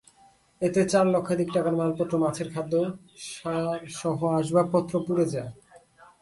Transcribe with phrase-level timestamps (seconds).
[0.61, 2.73] এতে চার লক্ষাধিক টাকার মালপত্র মাছের খাদ্য,
[3.29, 5.51] সারসহ আসবাবপত্র পুড়ে যায়।